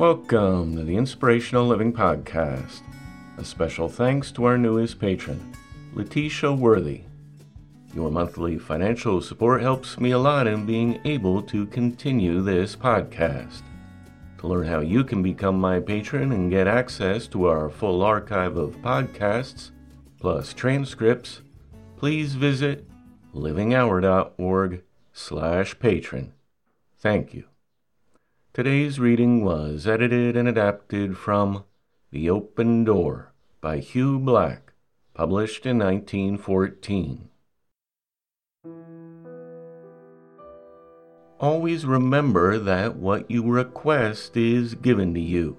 Welcome 0.00 0.76
to 0.76 0.82
the 0.82 0.96
Inspirational 0.96 1.66
Living 1.66 1.92
Podcast. 1.92 2.80
A 3.36 3.44
special 3.44 3.86
thanks 3.86 4.32
to 4.32 4.44
our 4.44 4.56
newest 4.56 4.98
patron, 4.98 5.54
Letitia 5.92 6.54
Worthy. 6.54 7.02
Your 7.94 8.10
monthly 8.10 8.56
financial 8.56 9.20
support 9.20 9.60
helps 9.60 10.00
me 10.00 10.12
a 10.12 10.18
lot 10.18 10.46
in 10.46 10.64
being 10.64 10.98
able 11.04 11.42
to 11.42 11.66
continue 11.66 12.40
this 12.40 12.74
podcast. 12.74 13.60
To 14.38 14.46
learn 14.46 14.66
how 14.66 14.80
you 14.80 15.04
can 15.04 15.22
become 15.22 15.60
my 15.60 15.78
patron 15.78 16.32
and 16.32 16.50
get 16.50 16.66
access 16.66 17.26
to 17.26 17.44
our 17.44 17.68
full 17.68 18.00
archive 18.00 18.56
of 18.56 18.76
podcasts, 18.76 19.70
plus 20.18 20.54
transcripts, 20.54 21.42
please 21.98 22.36
visit 22.36 22.88
livinghour.org 23.34 24.82
slash 25.12 25.78
patron. 25.78 26.32
Thank 26.96 27.34
you. 27.34 27.49
Today's 28.52 28.98
reading 28.98 29.44
was 29.44 29.86
edited 29.86 30.36
and 30.36 30.48
adapted 30.48 31.16
from 31.16 31.62
The 32.10 32.28
Open 32.28 32.82
Door 32.82 33.32
by 33.60 33.78
Hugh 33.78 34.18
Black, 34.18 34.72
published 35.14 35.66
in 35.66 35.78
1914. 35.78 37.28
Always 41.38 41.86
remember 41.86 42.58
that 42.58 42.96
what 42.96 43.30
you 43.30 43.48
request 43.48 44.36
is 44.36 44.74
given 44.74 45.14
to 45.14 45.20
you, 45.20 45.56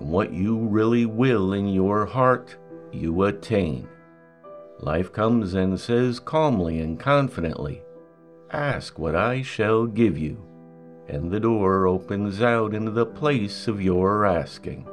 and 0.00 0.10
what 0.10 0.32
you 0.32 0.58
really 0.58 1.06
will 1.06 1.52
in 1.52 1.68
your 1.68 2.04
heart, 2.04 2.56
you 2.90 3.22
attain. 3.22 3.86
Life 4.80 5.12
comes 5.12 5.54
and 5.54 5.78
says 5.78 6.18
calmly 6.18 6.80
and 6.80 6.98
confidently, 6.98 7.82
Ask 8.50 8.98
what 8.98 9.14
I 9.14 9.42
shall 9.42 9.86
give 9.86 10.18
you 10.18 10.44
and 11.08 11.30
the 11.30 11.40
door 11.40 11.86
opens 11.86 12.40
out 12.40 12.74
into 12.74 12.90
the 12.90 13.06
place 13.06 13.68
of 13.68 13.82
your 13.82 14.24
asking. 14.24 14.88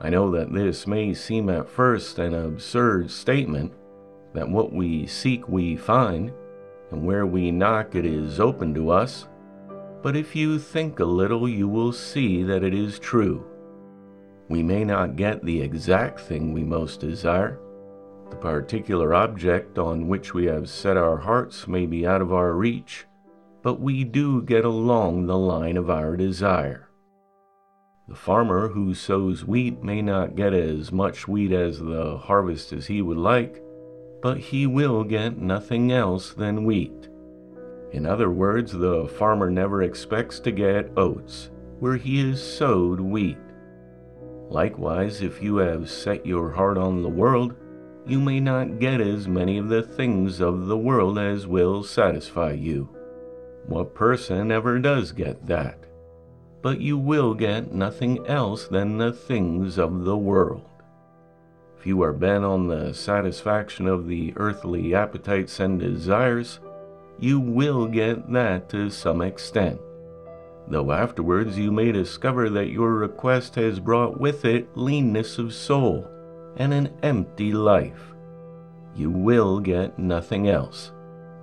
I 0.00 0.10
know 0.10 0.30
that 0.32 0.52
this 0.52 0.86
may 0.86 1.14
seem 1.14 1.48
at 1.48 1.68
first 1.68 2.18
an 2.18 2.34
absurd 2.34 3.10
statement, 3.10 3.72
that 4.34 4.48
what 4.48 4.72
we 4.72 5.06
seek 5.06 5.48
we 5.48 5.76
find, 5.76 6.32
and 6.90 7.04
where 7.04 7.26
we 7.26 7.50
knock 7.50 7.94
it 7.94 8.04
is 8.04 8.40
open 8.40 8.74
to 8.74 8.90
us, 8.90 9.26
but 10.02 10.16
if 10.16 10.36
you 10.36 10.58
think 10.58 11.00
a 11.00 11.04
little, 11.04 11.48
you 11.48 11.66
will 11.66 11.92
see 11.92 12.42
that 12.42 12.62
it 12.62 12.74
is 12.74 12.98
true. 12.98 13.44
We 14.48 14.62
may 14.62 14.84
not 14.84 15.16
get 15.16 15.42
the 15.42 15.62
exact 15.62 16.20
thing 16.20 16.52
we 16.52 16.62
most 16.62 17.00
desire. 17.00 17.58
The 18.28 18.36
particular 18.36 19.14
object 19.14 19.78
on 19.78 20.08
which 20.08 20.34
we 20.34 20.44
have 20.46 20.68
set 20.68 20.98
our 20.98 21.16
hearts 21.16 21.66
may 21.66 21.86
be 21.86 22.06
out 22.06 22.20
of 22.20 22.32
our 22.32 22.52
reach 22.52 23.06
but 23.64 23.80
we 23.80 24.04
do 24.04 24.42
get 24.42 24.62
along 24.62 25.26
the 25.26 25.38
line 25.38 25.78
of 25.78 25.88
our 25.88 26.18
desire. 26.18 26.90
The 28.06 28.14
farmer 28.14 28.68
who 28.68 28.92
sows 28.92 29.46
wheat 29.46 29.82
may 29.82 30.02
not 30.02 30.36
get 30.36 30.52
as 30.52 30.92
much 30.92 31.26
wheat 31.26 31.50
as 31.50 31.78
the 31.78 32.18
harvest 32.18 32.74
as 32.74 32.86
he 32.86 33.00
would 33.00 33.16
like, 33.16 33.62
but 34.20 34.36
he 34.36 34.66
will 34.66 35.02
get 35.02 35.38
nothing 35.38 35.90
else 35.90 36.34
than 36.34 36.66
wheat. 36.66 37.08
In 37.92 38.04
other 38.04 38.30
words, 38.30 38.72
the 38.72 39.08
farmer 39.08 39.48
never 39.48 39.82
expects 39.82 40.40
to 40.40 40.52
get 40.52 40.92
oats 40.98 41.50
where 41.80 41.96
he 41.96 42.28
has 42.28 42.42
sowed 42.42 43.00
wheat. 43.00 43.38
Likewise, 44.50 45.22
if 45.22 45.42
you 45.42 45.56
have 45.56 45.88
set 45.88 46.26
your 46.26 46.50
heart 46.50 46.76
on 46.76 47.02
the 47.02 47.08
world, 47.08 47.54
you 48.06 48.20
may 48.20 48.40
not 48.40 48.78
get 48.78 49.00
as 49.00 49.26
many 49.26 49.56
of 49.56 49.70
the 49.70 49.82
things 49.82 50.40
of 50.40 50.66
the 50.66 50.76
world 50.76 51.18
as 51.18 51.46
will 51.46 51.82
satisfy 51.82 52.52
you. 52.52 52.93
What 53.66 53.94
person 53.94 54.52
ever 54.52 54.78
does 54.78 55.12
get 55.12 55.46
that? 55.46 55.78
But 56.60 56.80
you 56.80 56.98
will 56.98 57.34
get 57.34 57.72
nothing 57.72 58.26
else 58.26 58.66
than 58.68 58.98
the 58.98 59.12
things 59.12 59.78
of 59.78 60.04
the 60.04 60.16
world. 60.16 60.68
If 61.78 61.86
you 61.86 62.02
are 62.02 62.12
bent 62.12 62.44
on 62.44 62.68
the 62.68 62.94
satisfaction 62.94 63.86
of 63.86 64.06
the 64.06 64.32
earthly 64.36 64.94
appetites 64.94 65.60
and 65.60 65.78
desires, 65.78 66.60
you 67.18 67.38
will 67.38 67.86
get 67.86 68.32
that 68.32 68.68
to 68.70 68.90
some 68.90 69.20
extent. 69.20 69.80
Though 70.66 70.92
afterwards 70.92 71.58
you 71.58 71.70
may 71.70 71.92
discover 71.92 72.48
that 72.50 72.70
your 72.70 72.94
request 72.94 73.54
has 73.56 73.80
brought 73.80 74.18
with 74.18 74.44
it 74.46 74.74
leanness 74.74 75.38
of 75.38 75.52
soul 75.52 76.08
and 76.56 76.72
an 76.72 76.90
empty 77.02 77.52
life. 77.52 78.14
You 78.94 79.10
will 79.10 79.60
get 79.60 79.98
nothing 79.98 80.48
else. 80.48 80.92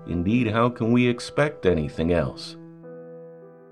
Indeed, 0.07 0.47
how 0.47 0.69
can 0.69 0.91
we 0.91 1.07
expect 1.07 1.65
anything 1.65 2.11
else? 2.11 2.57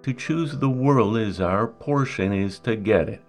To 0.03 0.13
choose 0.13 0.57
the 0.57 0.69
world 0.69 1.17
as 1.17 1.41
our 1.41 1.67
portion 1.67 2.31
is 2.31 2.59
to 2.59 2.75
get 2.75 3.09
it, 3.09 3.21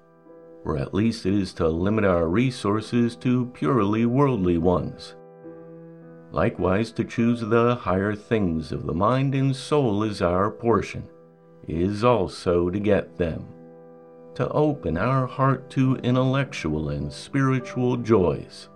or 0.65 0.77
at 0.77 0.95
least 0.95 1.27
it 1.27 1.35
is 1.35 1.53
to 1.55 1.69
limit 1.69 2.05
our 2.05 2.29
resources 2.29 3.17
to 3.17 3.47
purely 3.47 4.07
worldly 4.07 4.59
ones. 4.59 5.17
Likewise, 6.33 6.93
to 6.93 7.05
choose 7.05 7.41
the 7.41 7.75
higher 7.75 8.15
things 8.15 8.71
of 8.71 8.87
the 8.87 8.95
mind 8.95 9.35
and 9.35 9.55
soul 9.55 10.05
as 10.05 10.23
our 10.23 10.51
portion 10.51 11.09
is 11.67 12.05
also 12.05 12.71
to 12.71 12.79
get 12.79 13.17
them, 13.17 13.47
to 14.35 14.49
open 14.51 14.97
our 14.97 15.27
heart 15.27 15.69
to 15.71 15.97
intellectual 15.97 16.91
and 16.91 17.13
spiritual 17.13 17.97
joys 17.97 18.70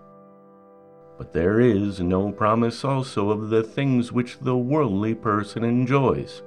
but 1.17 1.33
there 1.33 1.61
is 1.61 2.01
no 2.01 2.33
promise 2.33 2.85
also 2.85 3.31
of 3.31 3.51
the 3.51 3.63
things 3.63 4.13
which 4.13 4.39
the 4.41 4.57
worldly 4.57 5.15
person 5.15 5.63
enjoys, 5.63 6.43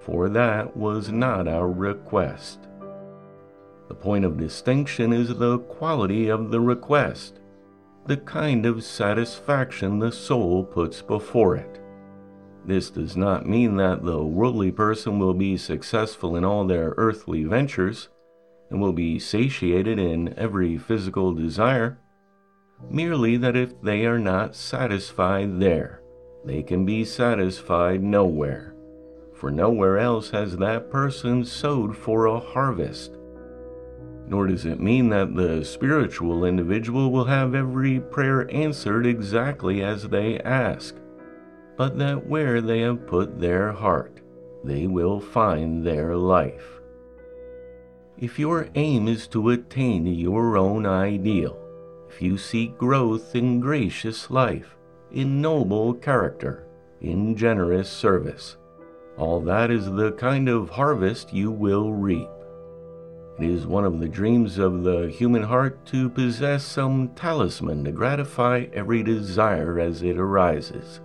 for 0.00 0.28
that 0.28 0.76
was 0.76 1.10
not 1.10 1.46
our 1.46 1.70
request. 1.70 2.60
The 3.88 3.94
point 3.94 4.24
of 4.24 4.36
distinction 4.36 5.12
is 5.12 5.36
the 5.36 5.58
quality 5.60 6.28
of 6.28 6.50
the 6.50 6.60
request, 6.60 7.40
the 8.06 8.16
kind 8.16 8.66
of 8.66 8.84
satisfaction 8.84 9.98
the 9.98 10.12
soul 10.12 10.64
puts 10.64 11.00
before 11.00 11.56
it. 11.56 11.80
This 12.64 12.90
does 12.90 13.16
not 13.16 13.48
mean 13.48 13.76
that 13.76 14.04
the 14.04 14.22
worldly 14.22 14.72
person 14.72 15.18
will 15.18 15.32
be 15.32 15.56
successful 15.56 16.36
in 16.36 16.44
all 16.44 16.66
their 16.66 16.92
earthly 16.96 17.44
ventures 17.44 18.08
and 18.68 18.80
will 18.80 18.92
be 18.92 19.18
satiated 19.18 19.98
in 19.98 20.34
every 20.36 20.76
physical 20.76 21.32
desire 21.32 21.98
merely 22.90 23.36
that 23.36 23.56
if 23.56 23.80
they 23.82 24.06
are 24.06 24.18
not 24.18 24.54
satisfied 24.54 25.60
there, 25.60 26.02
they 26.44 26.62
can 26.62 26.84
be 26.84 27.04
satisfied 27.04 28.02
nowhere, 28.02 28.74
for 29.34 29.50
nowhere 29.50 29.98
else 29.98 30.30
has 30.30 30.56
that 30.56 30.90
person 30.90 31.44
sowed 31.44 31.96
for 31.96 32.26
a 32.26 32.40
harvest. 32.40 33.16
Nor 34.26 34.46
does 34.46 34.64
it 34.64 34.80
mean 34.80 35.08
that 35.08 35.34
the 35.34 35.64
spiritual 35.64 36.44
individual 36.44 37.10
will 37.10 37.24
have 37.24 37.54
every 37.54 38.00
prayer 38.00 38.50
answered 38.54 39.06
exactly 39.06 39.82
as 39.82 40.08
they 40.08 40.38
ask, 40.40 40.94
but 41.76 41.98
that 41.98 42.26
where 42.26 42.60
they 42.60 42.80
have 42.80 43.06
put 43.06 43.40
their 43.40 43.72
heart, 43.72 44.20
they 44.64 44.86
will 44.86 45.20
find 45.20 45.86
their 45.86 46.16
life. 46.16 46.80
If 48.18 48.38
your 48.38 48.68
aim 48.74 49.06
is 49.08 49.28
to 49.28 49.50
attain 49.50 50.06
your 50.06 50.56
own 50.56 50.86
ideal, 50.86 51.67
if 52.08 52.22
you 52.22 52.38
seek 52.38 52.76
growth 52.78 53.36
in 53.36 53.60
gracious 53.60 54.30
life, 54.30 54.76
in 55.12 55.40
noble 55.40 55.94
character, 55.94 56.66
in 57.00 57.36
generous 57.36 57.88
service, 57.88 58.56
all 59.16 59.40
that 59.40 59.70
is 59.70 59.90
the 59.92 60.12
kind 60.12 60.48
of 60.48 60.70
harvest 60.70 61.32
you 61.32 61.50
will 61.50 61.92
reap. 61.92 62.28
It 63.38 63.50
is 63.50 63.66
one 63.66 63.84
of 63.84 64.00
the 64.00 64.08
dreams 64.08 64.58
of 64.58 64.82
the 64.82 65.08
human 65.08 65.42
heart 65.42 65.84
to 65.86 66.08
possess 66.08 66.64
some 66.64 67.08
talisman 67.14 67.84
to 67.84 67.92
gratify 67.92 68.66
every 68.72 69.02
desire 69.02 69.78
as 69.78 70.02
it 70.02 70.18
arises, 70.18 71.00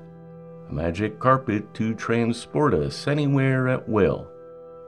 a 0.70 0.74
magic 0.74 1.20
carpet 1.20 1.74
to 1.76 1.94
transport 1.94 2.74
us 2.74 3.08
anywhere 3.08 3.68
at 3.68 3.88
will, 3.88 4.28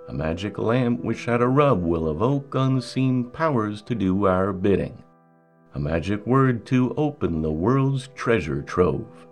a 0.08 0.14
magic 0.14 0.58
lamp 0.58 1.04
which 1.04 1.28
at 1.28 1.42
a 1.42 1.48
rub 1.48 1.84
will 1.84 2.10
evoke 2.10 2.56
unseen 2.56 3.26
powers 3.26 3.82
to 3.84 3.96
do 3.96 4.26
our 4.26 4.54
bidding 4.54 5.04
a 5.76 5.80
magic 5.80 6.26
word 6.26 6.66
to 6.66 6.94
open 6.96 7.42
the 7.42 7.52
world's 7.52 8.08
treasure 8.16 8.62
trove. 8.62 9.28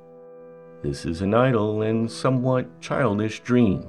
This 0.81 1.05
is 1.05 1.21
an 1.21 1.33
idle 1.33 1.83
and 1.83 2.11
somewhat 2.11 2.81
childish 2.81 3.39
dream, 3.39 3.87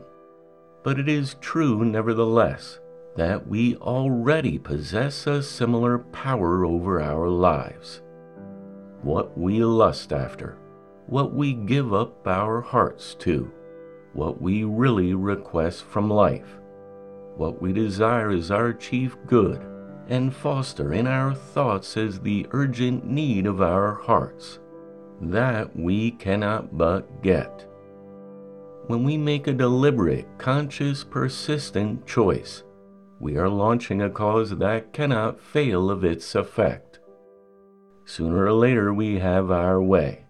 but 0.85 1.01
it 1.01 1.09
is 1.09 1.35
true 1.41 1.85
nevertheless 1.85 2.79
that 3.17 3.49
we 3.49 3.75
already 3.77 4.56
possess 4.56 5.27
a 5.27 5.43
similar 5.43 5.99
power 5.99 6.65
over 6.65 7.03
our 7.03 7.29
lives. 7.29 8.03
What 9.03 9.37
we 9.37 9.65
lust 9.65 10.12
after, 10.12 10.56
what 11.06 11.35
we 11.35 11.55
give 11.55 11.93
up 11.93 12.25
our 12.25 12.61
hearts 12.61 13.17
to, 13.17 13.51
what 14.12 14.41
we 14.41 14.62
really 14.62 15.15
request 15.15 15.83
from 15.83 16.09
life, 16.09 16.61
what 17.37 17.61
we 17.61 17.73
desire 17.73 18.31
is 18.31 18.53
our 18.53 18.73
chief 18.73 19.17
good 19.27 19.61
and 20.09 20.35
foster 20.35 20.93
in 20.93 21.06
our 21.06 21.35
thoughts 21.35 21.97
as 21.97 22.21
the 22.21 22.47
urgent 22.51 23.05
need 23.05 23.47
of 23.47 23.61
our 23.61 23.95
hearts. 23.95 24.59
That 25.21 25.75
we 25.77 26.12
cannot 26.12 26.77
but 26.77 27.23
get. 27.23 27.67
When 28.87 29.05
we 29.05 29.17
make 29.17 29.47
a 29.47 29.53
deliberate, 29.53 30.27
conscious, 30.37 31.05
persistent 31.05 32.06
choice, 32.06 32.65
we 33.21 33.37
are 33.37 33.49
launching 33.49 34.03
a 34.03 34.11
cause 34.11 34.51
that 34.51 34.93
cannot 34.93 35.41
fail 35.41 35.91
of 35.91 36.05
its 36.05 36.35
effect. 36.35 36.99
Sooner 38.05 38.45
or 38.45 38.53
later, 38.53 38.93
we 38.93 39.19
have 39.19 39.51
our 39.51 39.81
way. 39.81 40.27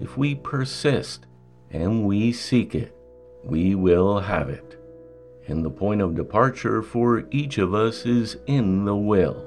If 0.00 0.16
we 0.16 0.34
persist 0.34 1.26
and 1.70 2.06
we 2.06 2.32
seek 2.32 2.74
it, 2.74 2.96
we 3.44 3.74
will 3.74 4.20
have 4.20 4.48
it. 4.48 4.77
And 5.48 5.64
the 5.64 5.70
point 5.70 6.00
of 6.00 6.14
departure 6.14 6.82
for 6.82 7.24
each 7.30 7.58
of 7.58 7.74
us 7.74 8.06
is 8.06 8.36
in 8.46 8.84
the 8.84 8.96
will. 8.96 9.44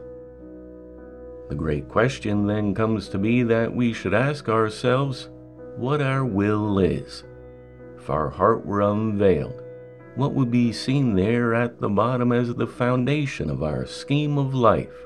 The 1.49 1.55
great 1.55 1.87
question 1.87 2.47
then 2.47 2.73
comes 2.73 3.07
to 3.09 3.17
be 3.17 3.43
that 3.43 3.75
we 3.75 3.93
should 3.93 4.13
ask 4.13 4.49
ourselves 4.49 5.29
what 5.77 6.01
our 6.01 6.25
will 6.25 6.79
is. 6.79 7.23
If 7.97 8.09
our 8.09 8.29
heart 8.29 8.65
were 8.65 8.81
unveiled, 8.81 9.61
what 10.15 10.33
would 10.33 10.49
be 10.49 10.73
seen 10.73 11.15
there 11.15 11.53
at 11.53 11.79
the 11.79 11.89
bottom 11.89 12.31
as 12.31 12.53
the 12.53 12.67
foundation 12.67 13.49
of 13.49 13.63
our 13.63 13.85
scheme 13.85 14.37
of 14.37 14.53
life? 14.53 15.05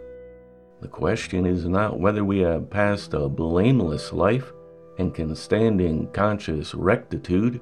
The 0.82 0.88
question 0.88 1.46
is 1.46 1.66
not 1.66 2.00
whether 2.00 2.24
we 2.24 2.40
have 2.40 2.70
passed 2.70 3.14
a 3.14 3.28
blameless 3.28 4.14
life 4.14 4.54
and 4.98 5.14
can 5.14 5.36
stand 5.36 5.82
in 5.82 6.08
conscious 6.08 6.74
rectitude, 6.74 7.60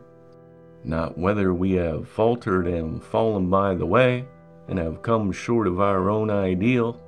not 0.83 1.17
whether 1.17 1.53
we 1.53 1.73
have 1.73 2.07
faltered 2.07 2.67
and 2.67 3.03
fallen 3.03 3.49
by 3.49 3.75
the 3.75 3.85
way 3.85 4.25
and 4.67 4.79
have 4.79 5.01
come 5.01 5.31
short 5.31 5.67
of 5.67 5.79
our 5.79 6.09
own 6.09 6.29
ideal. 6.29 6.99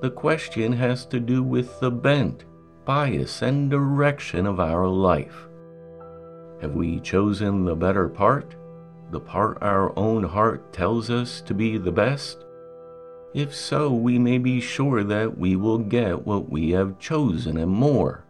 The 0.00 0.10
question 0.10 0.72
has 0.72 1.06
to 1.06 1.20
do 1.20 1.42
with 1.42 1.80
the 1.80 1.90
bent, 1.90 2.44
bias, 2.84 3.42
and 3.42 3.70
direction 3.70 4.46
of 4.46 4.60
our 4.60 4.86
life. 4.86 5.48
Have 6.60 6.74
we 6.74 7.00
chosen 7.00 7.64
the 7.64 7.76
better 7.76 8.08
part? 8.08 8.54
The 9.10 9.20
part 9.20 9.58
our 9.62 9.96
own 9.98 10.24
heart 10.24 10.72
tells 10.72 11.10
us 11.10 11.40
to 11.42 11.54
be 11.54 11.78
the 11.78 11.92
best? 11.92 12.44
If 13.34 13.54
so, 13.54 13.92
we 13.92 14.18
may 14.18 14.38
be 14.38 14.60
sure 14.60 15.04
that 15.04 15.38
we 15.38 15.56
will 15.56 15.78
get 15.78 16.26
what 16.26 16.50
we 16.50 16.70
have 16.70 16.98
chosen 16.98 17.56
and 17.56 17.70
more 17.70 18.24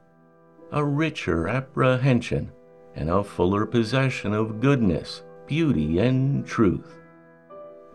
a 0.70 0.84
richer 0.84 1.48
apprehension 1.48 2.52
and 2.94 3.10
a 3.10 3.22
fuller 3.22 3.66
possession 3.66 4.32
of 4.32 4.60
goodness, 4.60 5.22
beauty, 5.46 5.98
and 5.98 6.46
truth. 6.46 6.98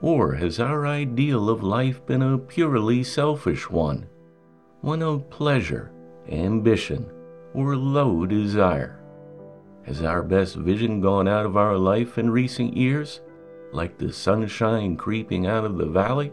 Or 0.02 0.34
has 0.34 0.60
our 0.60 0.86
ideal 0.86 1.50
of 1.50 1.64
life 1.64 2.06
been 2.06 2.22
a 2.22 2.38
purely 2.38 3.04
selfish 3.04 3.70
one, 3.70 4.08
one 4.82 5.02
of 5.02 5.30
pleasure, 5.30 5.92
ambition, 6.30 7.10
or 7.54 7.76
low 7.76 8.26
desire? 8.26 9.00
Has 9.86 10.04
our 10.04 10.24
best 10.24 10.56
vision 10.56 11.02
gone 11.02 11.28
out 11.28 11.46
of 11.46 11.58
our 11.58 11.78
life 11.78 12.18
in 12.18 12.30
recent 12.30 12.76
years, 12.76 13.22
like 13.72 13.98
the 13.98 14.12
sunshine 14.12 14.96
creeping 14.96 15.48
out 15.48 15.66
of 15.66 15.78
the 15.78 15.86
valley? 15.86 16.32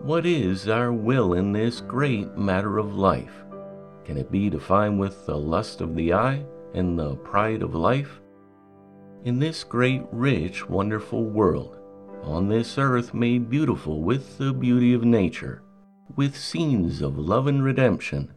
What 0.00 0.26
is 0.26 0.68
our 0.68 0.92
will 0.92 1.32
in 1.34 1.52
this 1.52 1.80
great 1.80 2.36
matter 2.36 2.78
of 2.78 2.96
life? 2.96 3.44
Can 4.04 4.18
it 4.18 4.30
be 4.30 4.50
defined 4.50 5.00
with 5.00 5.24
the 5.24 5.36
lust 5.36 5.80
of 5.80 5.94
the 5.94 6.12
eye 6.12 6.44
and 6.74 6.98
the 6.98 7.16
pride 7.16 7.62
of 7.62 7.74
life? 7.74 8.20
In 9.24 9.38
this 9.38 9.64
great, 9.64 10.02
rich, 10.12 10.68
wonderful 10.68 11.24
world, 11.24 11.78
on 12.22 12.48
this 12.48 12.76
earth 12.76 13.14
made 13.14 13.48
beautiful 13.48 14.02
with 14.02 14.36
the 14.38 14.52
beauty 14.52 14.92
of 14.92 15.04
nature, 15.04 15.62
with 16.16 16.36
scenes 16.36 17.00
of 17.00 17.16
love 17.16 17.46
and 17.46 17.64
redemption, 17.64 18.32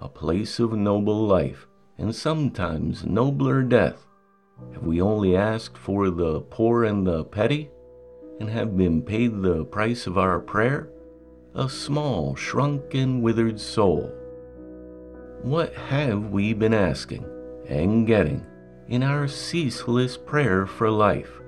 a 0.00 0.08
place 0.08 0.58
of 0.58 0.72
noble 0.72 1.26
life, 1.26 1.66
and 1.98 2.14
sometimes 2.14 3.04
nobler 3.04 3.62
death, 3.62 4.06
have 4.72 4.84
we 4.84 5.00
only 5.00 5.36
asked 5.36 5.76
for 5.76 6.10
the 6.10 6.40
poor 6.40 6.84
and 6.84 7.06
the 7.06 7.24
petty, 7.24 7.70
and 8.40 8.48
have 8.48 8.76
been 8.76 9.02
paid 9.02 9.42
the 9.42 9.64
price 9.64 10.06
of 10.06 10.16
our 10.16 10.40
prayer? 10.40 10.88
A 11.54 11.68
small, 11.68 12.34
shrunk, 12.34 12.94
and 12.94 13.22
withered 13.22 13.60
soul. 13.60 14.10
What 15.42 15.74
have 15.74 16.30
we 16.30 16.54
been 16.54 16.72
asking 16.72 17.26
and 17.68 18.06
getting 18.06 18.46
in 18.88 19.02
our 19.02 19.28
ceaseless 19.28 20.16
prayer 20.16 20.66
for 20.66 20.90
life? 20.90 21.40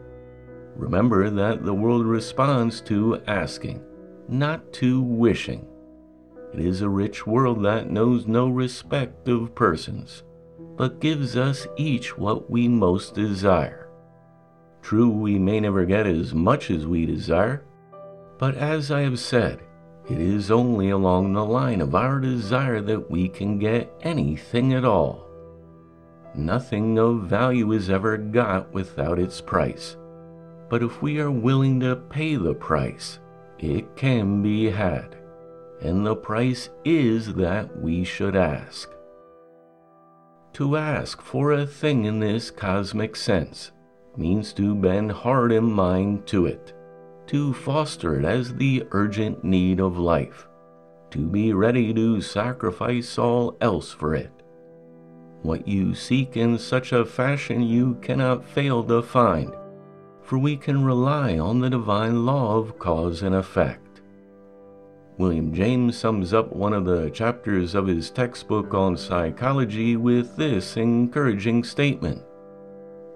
Remember 0.76 1.30
that 1.30 1.64
the 1.64 1.74
world 1.74 2.06
responds 2.06 2.80
to 2.82 3.22
asking, 3.26 3.82
not 4.28 4.72
to 4.74 5.00
wishing. 5.02 5.66
It 6.52 6.60
is 6.60 6.82
a 6.82 6.88
rich 6.88 7.26
world 7.26 7.64
that 7.64 7.90
knows 7.90 8.26
no 8.26 8.48
respect 8.48 9.28
of 9.28 9.54
persons 9.54 10.22
but 10.76 11.00
gives 11.00 11.36
us 11.36 11.66
each 11.76 12.16
what 12.18 12.50
we 12.50 12.68
most 12.68 13.14
desire. 13.14 13.88
True, 14.82 15.08
we 15.08 15.38
may 15.38 15.60
never 15.60 15.84
get 15.84 16.06
as 16.06 16.34
much 16.34 16.70
as 16.70 16.86
we 16.86 17.06
desire, 17.06 17.64
but 18.38 18.56
as 18.56 18.90
I 18.90 19.02
have 19.02 19.18
said, 19.18 19.60
it 20.10 20.18
is 20.18 20.50
only 20.50 20.90
along 20.90 21.32
the 21.32 21.44
line 21.44 21.80
of 21.80 21.94
our 21.94 22.20
desire 22.20 22.80
that 22.82 23.10
we 23.10 23.28
can 23.28 23.58
get 23.58 23.90
anything 24.02 24.74
at 24.74 24.84
all. 24.84 25.23
Nothing 26.36 26.98
of 26.98 27.22
value 27.22 27.72
is 27.72 27.90
ever 27.90 28.16
got 28.16 28.72
without 28.72 29.20
its 29.20 29.40
price, 29.40 29.96
but 30.68 30.82
if 30.82 31.00
we 31.00 31.20
are 31.20 31.30
willing 31.30 31.78
to 31.80 31.94
pay 31.96 32.34
the 32.34 32.54
price, 32.54 33.20
it 33.60 33.94
can 33.94 34.42
be 34.42 34.68
had, 34.68 35.16
and 35.80 36.04
the 36.04 36.16
price 36.16 36.70
is 36.84 37.34
that 37.34 37.80
we 37.80 38.02
should 38.02 38.34
ask. 38.34 38.90
To 40.54 40.76
ask 40.76 41.22
for 41.22 41.52
a 41.52 41.66
thing 41.66 42.04
in 42.04 42.18
this 42.18 42.50
cosmic 42.50 43.14
sense 43.14 43.70
means 44.16 44.52
to 44.54 44.74
bend 44.74 45.12
heart 45.12 45.52
and 45.52 45.72
mind 45.72 46.26
to 46.28 46.46
it, 46.46 46.74
to 47.26 47.52
foster 47.54 48.18
it 48.18 48.24
as 48.24 48.54
the 48.54 48.84
urgent 48.90 49.44
need 49.44 49.80
of 49.80 49.98
life, 49.98 50.48
to 51.10 51.18
be 51.28 51.52
ready 51.52 51.94
to 51.94 52.20
sacrifice 52.20 53.18
all 53.18 53.56
else 53.60 53.92
for 53.92 54.14
it. 54.14 54.43
What 55.44 55.68
you 55.68 55.94
seek 55.94 56.38
in 56.38 56.56
such 56.56 56.92
a 56.92 57.04
fashion 57.04 57.60
you 57.60 57.98
cannot 58.00 58.48
fail 58.48 58.82
to 58.84 59.02
find, 59.02 59.54
for 60.22 60.38
we 60.38 60.56
can 60.56 60.82
rely 60.82 61.38
on 61.38 61.60
the 61.60 61.68
divine 61.68 62.24
law 62.24 62.56
of 62.56 62.78
cause 62.78 63.22
and 63.22 63.34
effect. 63.34 64.00
William 65.18 65.52
James 65.52 65.98
sums 65.98 66.32
up 66.32 66.50
one 66.50 66.72
of 66.72 66.86
the 66.86 67.10
chapters 67.10 67.74
of 67.74 67.86
his 67.86 68.10
textbook 68.10 68.72
on 68.72 68.96
psychology 68.96 69.98
with 69.98 70.34
this 70.34 70.78
encouraging 70.78 71.62
statement 71.62 72.22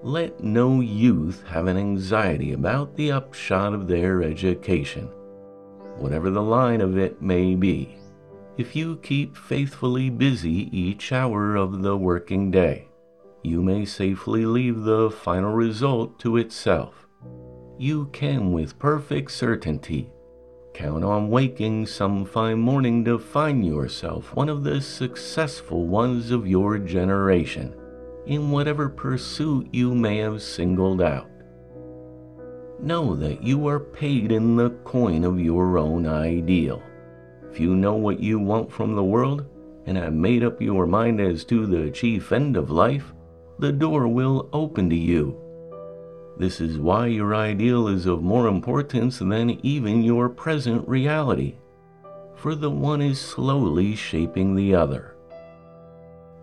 Let 0.02 0.44
no 0.44 0.82
youth 0.82 1.42
have 1.46 1.66
an 1.66 1.78
anxiety 1.78 2.52
about 2.52 2.94
the 2.94 3.10
upshot 3.10 3.72
of 3.72 3.88
their 3.88 4.22
education, 4.22 5.08
whatever 5.96 6.28
the 6.28 6.42
line 6.42 6.82
of 6.82 6.98
it 6.98 7.22
may 7.22 7.54
be, 7.54 7.97
if 8.58 8.76
you 8.76 8.96
keep 8.96 9.36
faithfully 9.36 10.10
busy 10.10 10.68
each 10.76 11.12
hour 11.12 11.56
of 11.56 11.80
the 11.80 11.96
working 11.96 12.50
day. 12.50 12.88
You 13.42 13.62
may 13.62 13.86
safely 13.86 14.44
leave 14.44 14.82
the 14.82 15.10
final 15.10 15.52
result 15.54 16.18
to 16.20 16.36
itself. 16.36 17.06
You 17.78 18.06
can 18.12 18.52
with 18.52 18.78
perfect 18.78 19.30
certainty 19.30 20.12
Count 20.78 21.02
on 21.02 21.28
waking 21.28 21.86
some 21.86 22.24
fine 22.24 22.60
morning 22.60 23.04
to 23.04 23.18
find 23.18 23.66
yourself 23.66 24.32
one 24.36 24.48
of 24.48 24.62
the 24.62 24.80
successful 24.80 25.88
ones 25.88 26.30
of 26.30 26.46
your 26.46 26.78
generation 26.78 27.74
in 28.26 28.52
whatever 28.52 28.88
pursuit 28.88 29.66
you 29.72 29.92
may 29.92 30.18
have 30.18 30.40
singled 30.40 31.02
out. 31.02 31.28
Know 32.80 33.16
that 33.16 33.42
you 33.42 33.66
are 33.66 33.80
paid 33.80 34.30
in 34.30 34.54
the 34.54 34.70
coin 34.84 35.24
of 35.24 35.40
your 35.40 35.78
own 35.78 36.06
ideal. 36.06 36.80
If 37.58 37.62
you 37.62 37.74
know 37.74 37.96
what 37.96 38.20
you 38.20 38.38
want 38.38 38.70
from 38.70 38.94
the 38.94 39.02
world 39.02 39.44
and 39.84 39.98
have 39.98 40.14
made 40.14 40.44
up 40.44 40.62
your 40.62 40.86
mind 40.86 41.20
as 41.20 41.42
to 41.46 41.66
the 41.66 41.90
chief 41.90 42.30
end 42.30 42.56
of 42.56 42.70
life, 42.70 43.12
the 43.58 43.72
door 43.72 44.06
will 44.06 44.48
open 44.52 44.88
to 44.90 44.94
you 44.94 45.36
this 46.38 46.60
is 46.60 46.78
why 46.78 47.08
your 47.08 47.34
ideal 47.34 47.88
is 47.88 48.06
of 48.06 48.22
more 48.22 48.46
importance 48.46 49.18
than 49.18 49.58
even 49.66 50.04
your 50.04 50.28
present 50.28 50.88
reality, 50.88 51.56
for 52.36 52.54
the 52.54 52.70
one 52.70 53.02
is 53.02 53.20
slowly 53.20 53.96
shaping 53.96 54.54
the 54.54 54.72
other. 54.72 55.16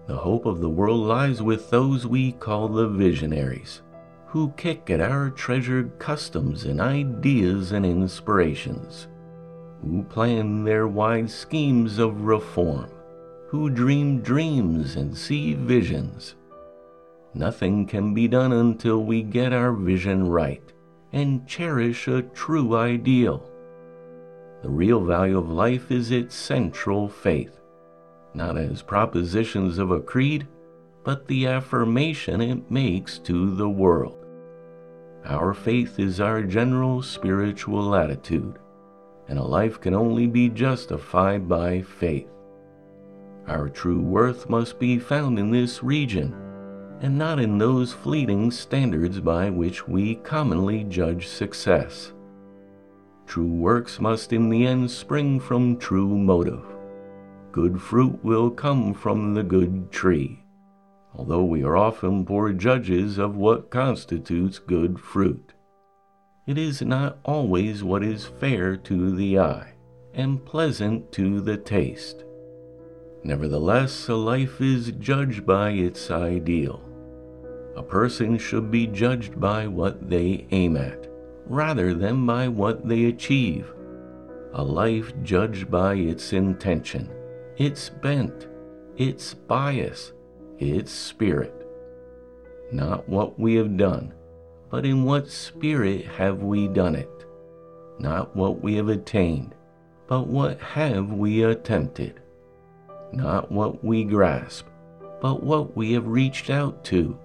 The 0.07 0.17
hope 0.17 0.45
of 0.45 0.59
the 0.59 0.69
world 0.69 1.07
lies 1.07 1.41
with 1.41 1.69
those 1.69 2.05
we 2.05 2.33
call 2.33 2.67
the 2.67 2.89
visionaries, 2.89 3.83
who 4.27 4.51
kick 4.57 4.89
at 4.89 4.99
our 4.99 5.29
treasured 5.29 5.97
customs 5.97 6.65
and 6.65 6.81
ideas 6.81 7.71
and 7.71 7.85
inspirations, 7.85 9.07
who 9.85 10.03
plan 10.03 10.65
their 10.65 10.87
wide 10.87 11.29
schemes 11.29 11.99
of 11.99 12.23
reform, 12.23 12.89
who 13.47 13.69
dream 13.69 14.19
dreams 14.19 14.97
and 14.97 15.17
see 15.17 15.53
visions 15.53 16.35
Nothing 17.37 17.85
can 17.85 18.13
be 18.13 18.29
done 18.29 18.53
until 18.53 19.03
we 19.03 19.21
get 19.21 19.51
our 19.51 19.73
vision 19.73 20.29
right 20.29 20.63
and 21.11 21.45
cherish 21.45 22.07
a 22.07 22.21
true 22.21 22.77
ideal. 22.77 23.49
The 24.61 24.69
real 24.69 25.03
value 25.03 25.37
of 25.37 25.49
life 25.49 25.91
is 25.91 26.11
its 26.11 26.33
central 26.33 27.09
faith, 27.09 27.59
not 28.33 28.57
as 28.57 28.81
propositions 28.81 29.79
of 29.79 29.91
a 29.91 29.99
creed, 29.99 30.47
but 31.03 31.27
the 31.27 31.47
affirmation 31.47 32.39
it 32.39 32.71
makes 32.71 33.19
to 33.19 33.53
the 33.53 33.69
world. 33.69 34.25
Our 35.25 35.53
faith 35.53 35.99
is 35.99 36.21
our 36.21 36.41
general 36.41 37.01
spiritual 37.01 37.95
attitude, 37.95 38.59
and 39.27 39.39
a 39.39 39.43
life 39.43 39.81
can 39.81 39.93
only 39.93 40.27
be 40.27 40.49
justified 40.49 41.47
by 41.47 41.81
faith. 41.81 42.27
Our 43.47 43.69
true 43.69 44.01
worth 44.01 44.49
must 44.49 44.79
be 44.79 44.99
found 44.99 45.39
in 45.39 45.51
this 45.51 45.83
region, 45.83 46.35
and 47.01 47.17
not 47.17 47.39
in 47.39 47.57
those 47.57 47.91
fleeting 47.91 48.51
standards 48.51 49.19
by 49.19 49.49
which 49.49 49.87
we 49.87 50.15
commonly 50.15 50.83
judge 50.83 51.27
success. 51.27 52.13
True 53.25 53.45
works 53.45 53.99
must 53.99 54.33
in 54.33 54.49
the 54.49 54.65
end 54.65 54.89
spring 54.91 55.39
from 55.39 55.77
true 55.77 56.15
motive. 56.17 56.63
Good 57.51 57.81
fruit 57.81 58.23
will 58.23 58.51
come 58.51 58.93
from 58.93 59.33
the 59.33 59.43
good 59.43 59.91
tree, 59.91 60.43
although 61.15 61.43
we 61.43 61.63
are 61.63 61.77
often 61.77 62.25
poor 62.25 62.53
judges 62.53 63.17
of 63.17 63.35
what 63.35 63.71
constitutes 63.71 64.59
good 64.59 64.99
fruit. 64.99 65.54
It 66.47 66.59
is 66.59 66.83
not 66.83 67.17
always 67.25 67.83
what 67.83 68.03
is 68.03 68.25
fair 68.25 68.77
to 68.77 69.15
the 69.15 69.39
eye 69.39 69.73
and 70.13 70.45
pleasant 70.45 71.11
to 71.13 71.41
the 71.41 71.57
taste. 71.57 72.23
Nevertheless, 73.23 74.07
a 74.07 74.13
life 74.13 74.61
is 74.61 74.91
judged 74.99 75.43
by 75.43 75.71
its 75.71 76.11
ideal. 76.11 76.81
A 77.75 77.81
person 77.81 78.37
should 78.37 78.69
be 78.69 78.85
judged 78.85 79.39
by 79.39 79.65
what 79.65 80.07
they 80.07 80.45
aim 80.51 80.77
at 80.77 81.07
rather 81.47 81.95
than 81.95 82.27
by 82.27 82.47
what 82.47 82.87
they 82.87 83.05
achieve. 83.05 83.73
A 84.53 84.63
life 84.63 85.13
judged 85.23 85.71
by 85.71 85.95
its 85.95 86.31
intention, 86.31 87.11
its 87.57 87.89
bent, 87.89 88.47
its 88.97 89.33
bias, 89.33 90.13
its 90.59 90.91
spirit. 90.91 91.67
Not 92.71 93.09
what 93.09 93.39
we 93.39 93.55
have 93.55 93.77
done, 93.77 94.13
but 94.75 94.85
in 94.85 95.05
what 95.05 95.29
spirit 95.29 96.03
have 96.03 96.43
we 96.43 96.67
done 96.67 96.95
it. 96.95 97.25
Not 97.97 98.35
what 98.35 98.61
we 98.61 98.75
have 98.75 98.89
attained, 98.89 99.55
but 100.05 100.27
what 100.27 100.59
have 100.59 101.13
we 101.13 101.43
attempted. 101.43 102.19
Not 103.13 103.49
what 103.49 103.85
we 103.85 104.03
grasp, 104.03 104.65
but 105.21 105.41
what 105.41 105.77
we 105.77 105.93
have 105.93 106.05
reached 106.05 106.49
out 106.49 106.83
to. 106.91 107.17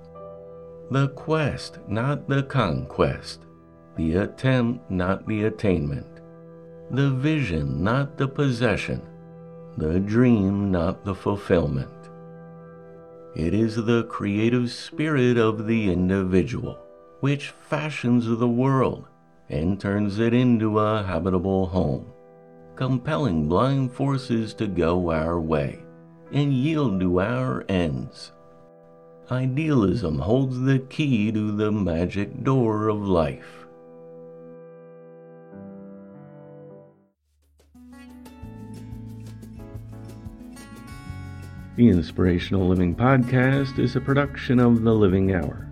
The 0.92 1.08
quest, 1.08 1.80
not 1.88 2.28
the 2.28 2.44
conquest 2.44 3.40
the 3.96 4.18
attempt, 4.18 4.88
not 4.88 5.26
the 5.26 5.46
attainment, 5.46 6.20
the 6.92 7.10
vision, 7.10 7.82
not 7.82 8.16
the 8.16 8.28
possession, 8.28 9.02
the 9.76 9.98
dream, 9.98 10.70
not 10.70 11.04
the 11.04 11.16
fulfillment. 11.16 11.90
It 13.34 13.54
is 13.54 13.74
the 13.74 14.04
creative 14.04 14.70
spirit 14.70 15.36
of 15.36 15.66
the 15.66 15.90
individual 15.90 16.78
which 17.20 17.50
fashions 17.50 18.26
the 18.26 18.48
world 18.48 19.06
and 19.48 19.80
turns 19.80 20.18
it 20.18 20.32
into 20.32 20.78
a 20.78 21.02
habitable 21.02 21.66
home, 21.66 22.06
compelling 22.76 23.48
blind 23.48 23.92
forces 23.92 24.54
to 24.54 24.66
go 24.66 25.10
our 25.10 25.40
way 25.40 25.78
and 26.32 26.52
yield 26.52 27.00
to 27.00 27.20
our 27.20 27.64
ends. 27.68 28.32
Idealism 29.30 30.18
holds 30.18 30.60
the 30.60 30.78
key 30.78 31.30
to 31.32 31.52
the 31.52 31.70
magic 31.70 32.42
door 32.42 32.88
of 32.88 33.06
life. 33.06 33.66
The 41.76 41.88
Inspirational 41.88 42.68
Living 42.68 42.94
Podcast 42.94 43.78
is 43.78 43.96
a 43.96 44.00
production 44.00 44.58
of 44.58 44.82
The 44.82 44.92
Living 44.92 45.34
Hour. 45.34 45.69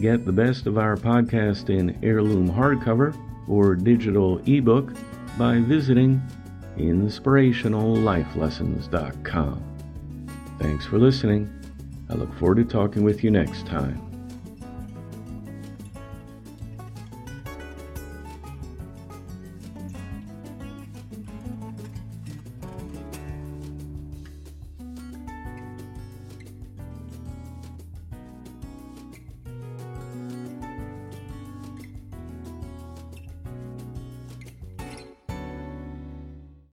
Get 0.00 0.24
the 0.24 0.32
best 0.32 0.66
of 0.66 0.78
our 0.78 0.96
podcast 0.96 1.68
in 1.68 1.98
heirloom 2.02 2.50
hardcover 2.50 3.14
or 3.46 3.74
digital 3.74 4.40
ebook 4.46 4.94
by 5.36 5.58
visiting 5.58 6.22
inspirationallifelessons.com. 6.78 9.64
Thanks 10.58 10.86
for 10.86 10.98
listening. 10.98 11.52
I 12.08 12.14
look 12.14 12.34
forward 12.38 12.56
to 12.56 12.64
talking 12.64 13.04
with 13.04 13.22
you 13.22 13.30
next 13.30 13.66
time. 13.66 14.09